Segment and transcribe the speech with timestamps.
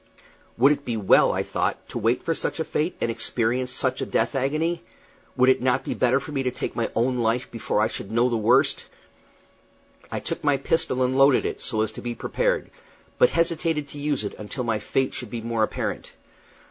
[0.57, 4.01] Would it be well, I thought, to wait for such a fate, and experience such
[4.01, 4.81] a death agony?
[5.37, 8.11] Would it not be better for me to take my own life before I should
[8.11, 8.87] know the worst?
[10.11, 12.71] I took my pistol and loaded it, so as to be prepared,
[13.19, 16.13] but hesitated to use it until my fate should be more apparent.